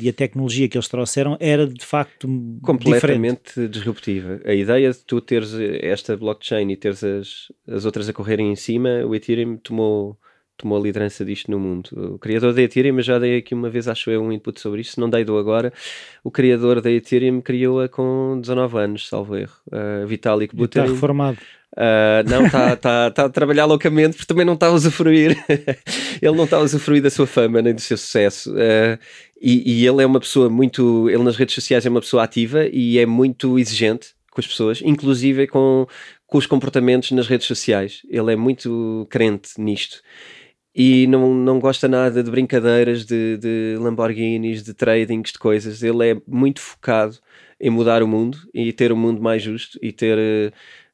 [0.00, 2.28] e a tecnologia que eles trouxeram era de facto
[2.62, 3.68] completamente diferente.
[3.68, 4.40] disruptiva.
[4.44, 8.56] A ideia de tu teres esta blockchain e teres as, as outras a correrem em
[8.56, 10.16] cima, o Ethereum tomou
[10.56, 11.88] tomou a liderança disto no mundo.
[12.14, 14.80] O criador da Ethereum, eu já dei aqui uma vez, acho eu, um input sobre
[14.80, 15.72] isto, se não dei do agora.
[16.22, 19.54] O criador da Ethereum criou-a com 19 anos, salvo erro.
[19.66, 20.84] Uh, Vitalik Buterin.
[20.84, 21.38] Está reformado.
[21.72, 25.36] Uh, não, está tá, tá a trabalhar loucamente porque também não está a usufruir.
[26.20, 28.52] ele não está a usufruir da sua fama nem do seu sucesso.
[28.52, 28.98] Uh,
[29.40, 31.08] e, e, ele é uma pessoa muito.
[31.10, 34.80] Ele nas redes sociais é uma pessoa ativa e é muito exigente com as pessoas,
[34.82, 35.86] inclusive com,
[36.26, 38.02] com os comportamentos nas redes sociais.
[38.08, 40.00] Ele é muito crente nisto
[40.74, 45.82] e não, não gosta nada de brincadeiras, de, de Lamborghinis, de tradings, de coisas.
[45.82, 47.18] Ele é muito focado
[47.60, 50.18] em mudar o mundo e ter um mundo mais justo e ter,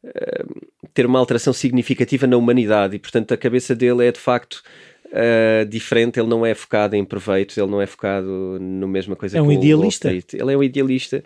[0.05, 2.97] uh, ter uma alteração significativa na humanidade.
[2.97, 4.63] E portanto a cabeça dele é de facto
[5.07, 6.19] uh, diferente.
[6.19, 9.39] Ele não é focado em proveitos, ele não é focado no mesma coisa.
[9.39, 10.11] É um idealista.
[10.11, 11.23] Ele é um idealista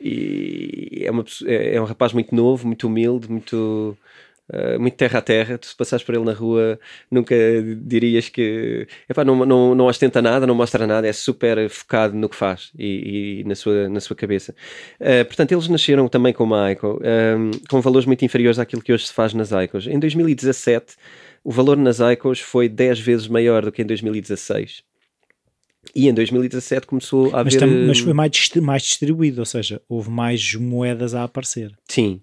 [0.00, 3.96] e é, uma, é, é um rapaz muito novo, muito humilde, muito
[4.50, 6.78] Uh, muito terra a terra, tu se passares por ele na rua
[7.10, 7.34] nunca
[7.80, 12.28] dirias que epá, não, não, não ostenta nada, não mostra nada, é super focado no
[12.28, 14.54] que faz e, e na, sua, na sua cabeça.
[15.00, 18.92] Uh, portanto, eles nasceram também com uma ICO, um, com valores muito inferiores àquilo que
[18.92, 19.86] hoje se faz nas ICOs.
[19.86, 20.96] Em 2017,
[21.44, 24.82] o valor nas ICOs foi 10 vezes maior do que em 2016.
[25.94, 27.60] E em 2017 começou a haver.
[27.60, 31.72] Mas, mas foi mais, mais distribuído, ou seja, houve mais moedas a aparecer.
[31.88, 32.20] Sim,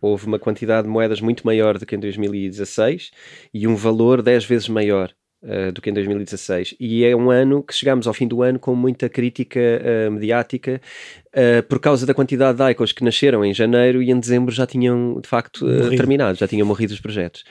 [0.00, 3.10] houve uma quantidade de moedas muito maior do que em 2016
[3.52, 6.74] e um valor 10 vezes maior uh, do que em 2016.
[6.78, 10.80] E é um ano que chegamos ao fim do ano com muita crítica uh, mediática
[11.28, 14.66] uh, por causa da quantidade de ICOs que nasceram em janeiro e em dezembro já
[14.66, 17.44] tinham de facto terminado, já tinham morrido os projetos.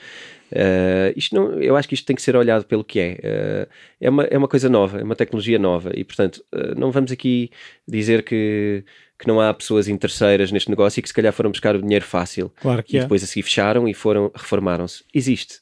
[1.14, 3.68] Isto não, eu acho que isto tem que ser olhado pelo que é.
[4.00, 6.44] É, uma, é uma coisa nova, é uma tecnologia nova e, portanto,
[6.76, 7.50] não vamos aqui
[7.86, 8.84] dizer que,
[9.20, 12.04] que não há pessoas interesseiras neste negócio e que se calhar foram buscar o dinheiro
[12.04, 13.02] fácil claro e é.
[13.02, 15.04] depois assim fecharam e foram reformaram-se.
[15.14, 15.60] Existe.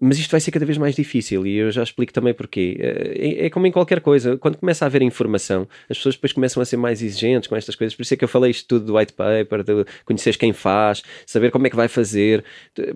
[0.00, 2.76] Mas isto vai ser cada vez mais difícil e eu já explico também porquê.
[2.78, 6.62] É, é, como em qualquer coisa, quando começa a haver informação, as pessoas depois começam
[6.62, 7.94] a ser mais exigentes com estas coisas.
[7.94, 11.02] Por isso é que eu falei isto tudo do white paper, de conheceres quem faz,
[11.26, 12.44] saber como é que vai fazer.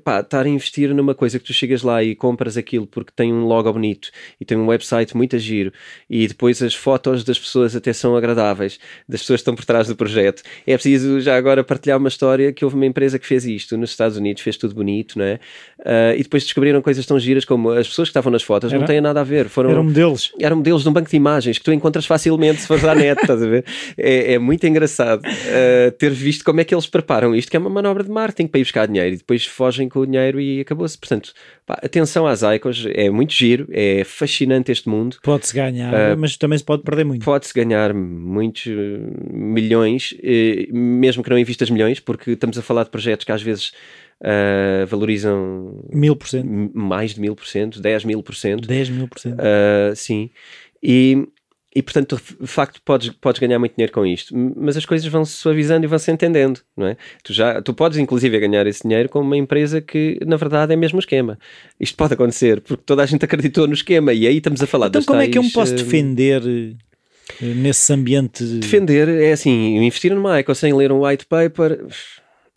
[0.04, 3.32] Pá, estar a investir numa coisa que tu chegas lá e compras aquilo porque tem
[3.32, 4.10] um logo bonito
[4.40, 5.72] e tem um website muito a giro
[6.08, 9.88] e depois as fotos das pessoas até são agradáveis, das pessoas que estão por trás
[9.88, 10.42] do projeto.
[10.66, 13.90] É preciso já agora partilhar uma história que houve uma empresa que fez isto nos
[13.90, 15.40] Estados Unidos, fez tudo bonito, não é?
[15.80, 18.70] Uh, e depois descobriram coisas coisas tão giras como as pessoas que estavam nas fotos
[18.70, 18.78] Era?
[18.78, 19.48] não têm nada a ver.
[19.48, 20.32] Foram, eram modelos.
[20.38, 23.20] Eram modelos de um banco de imagens que tu encontras facilmente se fores à net,
[23.22, 23.64] estás a ver?
[23.96, 27.60] É, é muito engraçado uh, ter visto como é que eles preparam isto, que é
[27.60, 30.60] uma manobra de marketing para ir buscar dinheiro e depois fogem com o dinheiro e
[30.60, 30.98] acabou-se.
[30.98, 31.32] Portanto,
[31.66, 35.16] pá, atenção às icons, é muito giro, é fascinante este mundo.
[35.22, 37.24] Pode-se ganhar, uh, mas também se pode perder muito.
[37.24, 38.64] Pode-se ganhar muitos
[39.32, 40.14] milhões,
[40.70, 43.72] mesmo que não invistas milhões, porque estamos a falar de projetos que às vezes
[44.22, 48.88] uh, valorizam mil por cento, mais de mil por cento, dez mil por cento, dez
[48.88, 50.30] mil por cento, uh, sim,
[50.82, 51.26] e,
[51.74, 55.24] e portanto, de facto, podes, podes ganhar muito dinheiro com isto, mas as coisas vão
[55.24, 56.96] se suavizando e vão se entendendo, não é?
[57.24, 60.76] Tu, já, tu podes, inclusive, ganhar esse dinheiro com uma empresa que, na verdade, é
[60.76, 61.38] mesmo o esquema.
[61.78, 64.88] Isto pode acontecer porque toda a gente acreditou no esquema e aí estamos a falar
[64.88, 66.42] então, como tais, é que eu me posso defender?
[67.40, 68.44] Nesse ambiente.
[68.44, 71.86] Defender é assim: investir numa ICO sem ler um white paper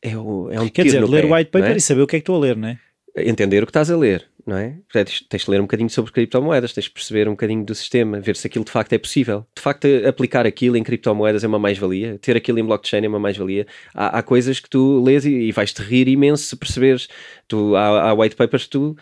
[0.02, 1.78] é, o, é um Quer dizer, ler o white paper é?
[1.78, 2.80] e saber o que é que estou a ler, não é?
[3.18, 4.76] Entender o que estás a ler, não é?
[4.92, 8.20] Tens, tens de ler um bocadinho sobre criptomoedas, tens de perceber um bocadinho do sistema,
[8.20, 9.46] ver se aquilo de facto é possível.
[9.56, 13.20] De facto, aplicar aquilo em criptomoedas é uma mais-valia, ter aquilo em blockchain é uma
[13.20, 13.66] mais-valia.
[13.94, 17.08] Há, há, coisas que tu lês e, e vais-te rir imenso se perceberes.
[17.48, 18.98] Tu, há, há white papers que tu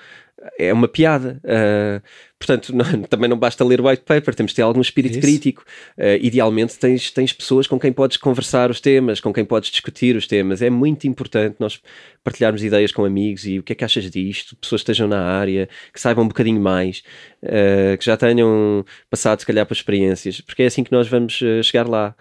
[0.57, 1.39] é uma piada.
[1.43, 2.01] Uh,
[2.37, 5.63] portanto, não, também não basta ler white paper, temos de ter algum espírito crítico.
[5.97, 10.15] Uh, idealmente, tens, tens pessoas com quem podes conversar os temas, com quem podes discutir
[10.15, 10.61] os temas.
[10.61, 11.79] É muito importante nós
[12.23, 15.21] partilharmos ideias com amigos e o que é que achas disto, pessoas que estejam na
[15.21, 17.03] área, que saibam um bocadinho mais,
[17.43, 21.41] uh, que já tenham passado, se calhar, por experiências, porque é assim que nós vamos
[21.63, 22.15] chegar lá.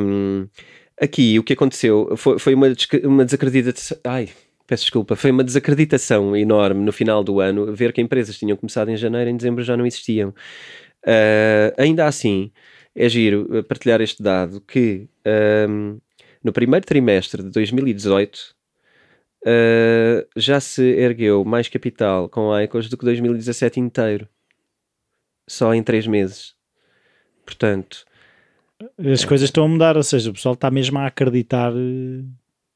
[0.00, 0.46] Um,
[1.00, 2.68] aqui, o que aconteceu foi, foi uma,
[3.04, 3.98] uma desacreditação.
[4.04, 4.28] Ai
[4.70, 8.88] peço desculpa, foi uma desacreditação enorme no final do ano ver que empresas tinham começado
[8.88, 10.28] em janeiro e em dezembro já não existiam.
[11.04, 12.52] Uh, ainda assim,
[12.94, 15.08] é giro eh, partilhar este dado que
[15.68, 15.98] um,
[16.44, 22.88] no primeiro trimestre de 2018 uh, ah, já se ergueu mais capital com a ICOs
[22.88, 24.28] do que 2017 inteiro.
[25.48, 26.54] Só em três meses.
[27.44, 28.04] Portanto...
[28.98, 32.22] As coisas estão a mudar, ou seja, o pessoal está mesmo a acreditar eh,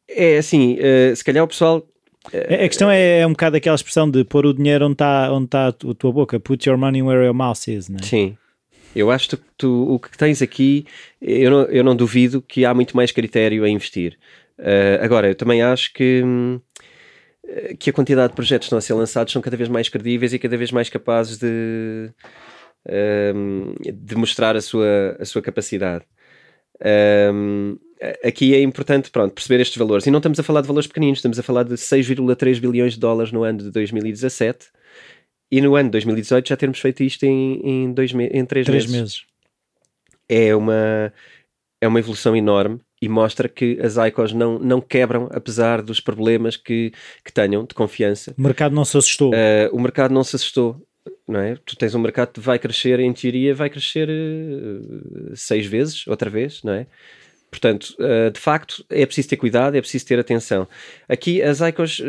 [0.09, 1.87] é assim, uh, se calhar o pessoal.
[2.33, 5.33] Uh, a questão é, é, um bocado aquela expressão de pôr o dinheiro onde está
[5.33, 7.99] onde tá a tua boca, put your money where your mouth is, né?
[8.03, 8.37] Sim.
[8.95, 10.87] Eu acho que tu, o que tens aqui,
[11.21, 14.17] eu não, eu não duvido que há muito mais critério a investir.
[14.59, 16.23] Uh, agora, eu também acho que
[17.47, 19.89] eh, que a quantidade de projetos que estão a ser lançados são cada vez mais
[19.89, 22.11] credíveis e cada vez mais capazes de,
[22.89, 26.05] um, ehm, de mostrar a sua, a sua capacidade.
[26.81, 27.79] Um, ehm,
[28.25, 30.07] aqui é importante pronto, perceber estes valores.
[30.07, 33.01] E não estamos a falar de valores pequeninos, estamos a falar de 6,3 bilhões de
[33.01, 34.67] dólares no ano de 2017
[35.51, 38.87] e no ano de 2018 já termos feito isto em, em, dois em três, três
[38.87, 38.91] meses.
[38.91, 39.23] meses.
[40.29, 41.13] É, uma,
[41.81, 46.57] é uma evolução enorme e mostra que as ICOs não, não quebram, apesar dos problemas
[46.57, 48.35] que, que tenham de confiança.
[48.37, 49.31] O mercado não se assustou.
[49.31, 50.81] Uh, o mercado não se assustou.
[51.29, 51.57] Não é?
[51.65, 56.31] Tu tens um mercado que vai crescer, em teoria, vai crescer uh, seis vezes, outra
[56.31, 56.87] vez, não é?
[57.55, 60.67] Portanto, uh, de facto, é preciso ter cuidado, é preciso ter atenção.
[61.09, 62.05] Aqui, as ICOs, uh,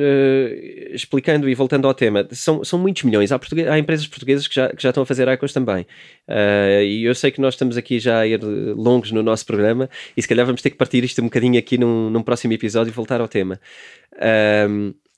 [0.92, 3.32] explicando e voltando ao tema, são, são muitos milhões.
[3.32, 5.84] Há, há empresas portuguesas que já, que já estão a fazer ICOs também.
[6.28, 9.88] Uh, e eu sei que nós estamos aqui já a ir longos no nosso programa
[10.18, 12.90] e se calhar vamos ter que partir isto um bocadinho aqui num, num próximo episódio
[12.90, 13.60] e voltar ao tema.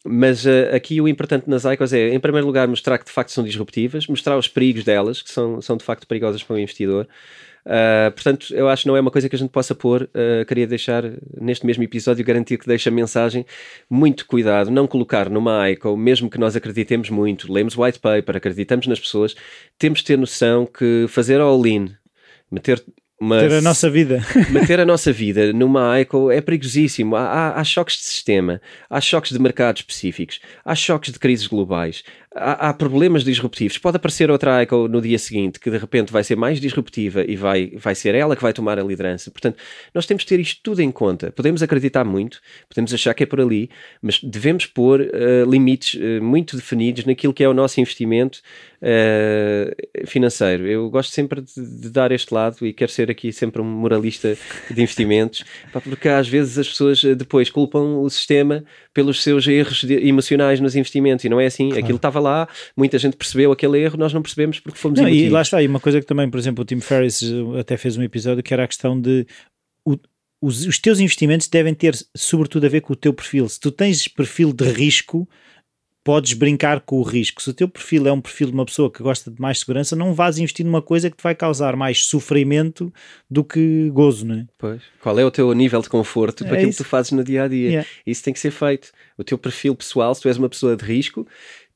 [0.07, 3.43] Mas aqui o importante nas ICOs é, em primeiro lugar, mostrar que de facto são
[3.43, 7.07] disruptivas, mostrar os perigos delas, que são, são de facto perigosas para o investidor.
[7.67, 10.03] Uh, portanto, eu acho que não é uma coisa que a gente possa pôr.
[10.03, 11.03] Uh, queria deixar
[11.39, 13.45] neste mesmo episódio garantir que deixa a mensagem
[13.89, 18.87] muito cuidado, não colocar numa ICO, mesmo que nós acreditemos muito, lemos white paper, acreditamos
[18.87, 19.35] nas pessoas,
[19.77, 21.93] temos de ter noção que fazer all-in,
[22.49, 22.81] meter
[23.19, 24.21] mas meter a nossa vida.
[24.49, 27.15] meter a nossa vida numa ICO é perigosíssimo.
[27.15, 31.47] Há, há, há, choques de sistema, há choques de mercados específicos, há choques de crises
[31.47, 32.03] globais,
[32.37, 33.77] há, há, problemas disruptivos.
[33.77, 37.35] Pode aparecer outra ICO no dia seguinte que de repente vai ser mais disruptiva e
[37.35, 39.31] vai, vai ser ela que vai tomar a liderança.
[39.31, 39.57] Portanto,
[39.93, 41.31] nós temos de ter isto tudo em conta.
[41.31, 43.69] Podemos acreditar muito, podemos achar que é por ali,
[44.01, 48.41] mas devemos pôr uh, limites uh, muito definidos naquilo que é o nosso investimento
[48.81, 50.67] uh, financeiro.
[50.67, 54.37] Eu gosto sempre de, de, dar este lado e quero ser aqui sempre um moralista
[54.69, 55.43] de investimentos,
[55.83, 58.63] porque às vezes as pessoas depois culpam o sistema
[58.97, 61.67] pelos seus erros emocionais nos investimentos e não é assim.
[61.69, 61.83] Claro.
[61.83, 65.29] Aquilo estava lá, muita gente percebeu aquele erro, nós não percebemos porque fomos não, E
[65.29, 67.95] lá está, e uma coisa que também, por exemplo, o Tim Ferriss eh, até fez
[67.95, 69.27] um episódio que era a questão de
[69.85, 69.97] o,
[70.41, 73.47] os, os teus investimentos devem ter sobretudo a ver com o teu perfil.
[73.47, 75.29] Se tu tens perfil de risco,
[76.07, 77.41] podes brincar com o risco.
[77.41, 79.93] Se o teu perfil é um perfil de uma pessoa que gosta de mais segurança,
[79.93, 82.93] não vais investir numa coisa que te vai causar mais sofrimento
[83.29, 84.45] do que gozo, não é?
[84.57, 84.81] Pois.
[85.01, 86.77] Qual é o teu nível de conforto é para aquilo isso.
[86.77, 87.67] que tu fazes no dia a dia?
[87.67, 87.89] Yeah.
[88.05, 88.89] Isso tem que ser feito.
[89.17, 91.27] O teu perfil pessoal, se tu és uma pessoa de risco,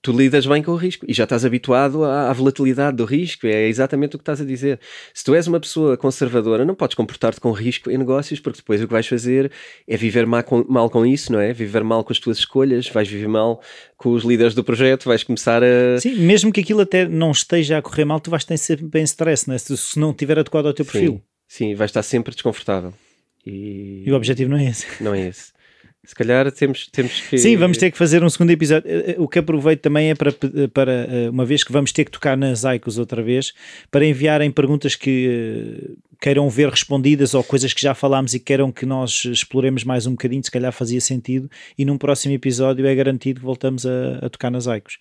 [0.02, 3.46] tu lidas bem com o risco e já estás habituado à, à, volatilidade do risco,
[3.46, 4.80] é exatamente o que estás a dizer.
[5.14, 8.82] Se tu és uma pessoa conservadora, não podes comportar-te com risco em negócios, porque depois
[8.82, 9.52] o que vais fazer
[9.88, 11.54] é viver mal com, mal com isso, não é?
[11.54, 13.62] Viver mal com as tuas escolhas, vais viver mal
[13.96, 16.00] com os líderes do projeto, vais começar a.
[16.00, 19.04] Sim, mesmo que aquilo até não esteja a correr mal, tu vais ter sempre em
[19.04, 19.58] stress, não é?
[19.58, 21.22] se, se não estiver adequado ao teu sim, perfil.
[21.48, 22.94] Sim, vais estar sempre desconfortável.
[23.46, 24.04] E...
[24.06, 24.86] e o objetivo não é esse.
[25.04, 25.52] Não é esse.
[26.12, 27.38] Se calhar temos, temos que.
[27.38, 28.86] Sim, vamos ter que fazer um segundo episódio.
[28.86, 32.04] Eh, eh, o que aproveito também é para, eh, para uma vez que vamos ter
[32.04, 33.54] que tocar nas ICOs outra vez,
[33.90, 38.86] para enviarem perguntas que queiram ver respondidas ou coisas que já falámos e queiram que
[38.86, 41.50] nós exploremos mais um bocadinho, se calhar fazia sentido.
[41.78, 44.98] E num próximo episódio é garantido que voltamos a, a tocar nas ICOs.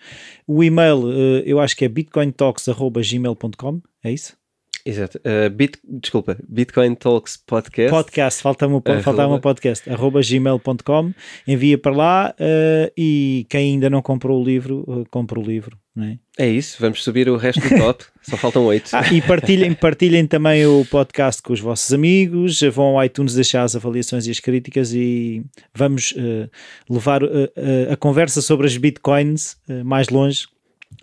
[0.46, 1.11] O e-mail
[1.44, 4.39] eu acho que é bitcointalks.gmail.com, é isso?
[4.84, 5.18] Exato.
[5.18, 7.90] Uh, Bit, desculpa, Bitcoin Talks Podcast.
[7.90, 9.88] Podcast, falta-me o falta podcast.
[9.90, 11.12] Arroba gmail.com.
[11.46, 15.78] Envia para lá uh, e quem ainda não comprou o livro, uh, compra o livro.
[15.98, 16.46] É?
[16.46, 18.04] é isso, vamos subir o resto do top.
[18.22, 18.90] Só faltam oito.
[18.92, 22.60] Ah, e partilhem, partilhem também o podcast com os vossos amigos.
[22.72, 25.42] Vão ao iTunes deixar as avaliações e as críticas e
[25.74, 26.14] vamos
[26.88, 27.22] levar
[27.90, 30.46] a conversa sobre as bitcoins mais longe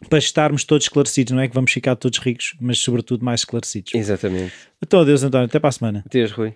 [0.10, 3.94] para estarmos todos esclarecidos, não é que vamos ficar todos ricos, mas sobretudo mais esclarecidos.
[3.94, 4.54] Exatamente.
[4.82, 6.04] Então, adeus, António, até para a semana.
[6.06, 6.56] Adeus, Rui.